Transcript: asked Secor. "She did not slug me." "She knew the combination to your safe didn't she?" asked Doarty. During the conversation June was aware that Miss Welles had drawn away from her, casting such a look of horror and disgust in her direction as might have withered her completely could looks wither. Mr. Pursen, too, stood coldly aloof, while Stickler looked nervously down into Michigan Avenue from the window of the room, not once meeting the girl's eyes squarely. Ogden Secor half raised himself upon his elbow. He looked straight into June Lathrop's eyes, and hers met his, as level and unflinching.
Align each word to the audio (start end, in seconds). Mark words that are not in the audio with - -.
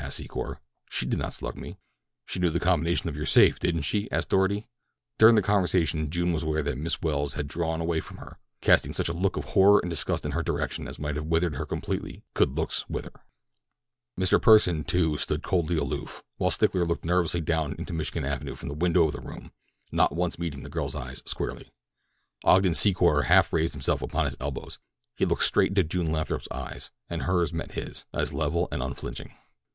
asked 0.03 0.19
Secor. 0.19 0.57
"She 0.89 1.05
did 1.05 1.19
not 1.19 1.31
slug 1.31 1.55
me." 1.55 1.77
"She 2.25 2.39
knew 2.39 2.49
the 2.49 2.59
combination 2.59 3.11
to 3.11 3.15
your 3.15 3.27
safe 3.27 3.59
didn't 3.59 3.83
she?" 3.83 4.09
asked 4.11 4.31
Doarty. 4.31 4.65
During 5.19 5.35
the 5.35 5.43
conversation 5.43 6.09
June 6.09 6.33
was 6.33 6.41
aware 6.41 6.63
that 6.63 6.79
Miss 6.79 7.03
Welles 7.03 7.35
had 7.35 7.47
drawn 7.47 7.79
away 7.79 7.99
from 7.99 8.17
her, 8.17 8.39
casting 8.61 8.93
such 8.93 9.09
a 9.09 9.13
look 9.13 9.37
of 9.37 9.43
horror 9.43 9.79
and 9.79 9.91
disgust 9.91 10.25
in 10.25 10.31
her 10.31 10.41
direction 10.41 10.87
as 10.87 10.97
might 10.97 11.15
have 11.17 11.27
withered 11.27 11.53
her 11.53 11.67
completely 11.67 12.23
could 12.33 12.57
looks 12.57 12.89
wither. 12.89 13.11
Mr. 14.19 14.41
Pursen, 14.41 14.83
too, 14.87 15.17
stood 15.17 15.43
coldly 15.43 15.77
aloof, 15.77 16.23
while 16.37 16.49
Stickler 16.49 16.83
looked 16.83 17.05
nervously 17.05 17.39
down 17.41 17.73
into 17.75 17.93
Michigan 17.93 18.25
Avenue 18.25 18.55
from 18.55 18.69
the 18.69 18.73
window 18.73 19.03
of 19.05 19.11
the 19.11 19.21
room, 19.21 19.51
not 19.91 20.15
once 20.15 20.39
meeting 20.39 20.63
the 20.63 20.69
girl's 20.71 20.95
eyes 20.95 21.21
squarely. 21.27 21.71
Ogden 22.43 22.73
Secor 22.73 23.25
half 23.25 23.53
raised 23.53 23.73
himself 23.75 24.01
upon 24.01 24.25
his 24.25 24.35
elbow. 24.39 24.67
He 25.15 25.25
looked 25.25 25.43
straight 25.43 25.69
into 25.69 25.83
June 25.83 26.11
Lathrop's 26.11 26.47
eyes, 26.49 26.89
and 27.07 27.21
hers 27.21 27.53
met 27.53 27.73
his, 27.73 28.07
as 28.11 28.33
level 28.33 28.67
and 28.71 28.81
unflinching. 28.81 29.35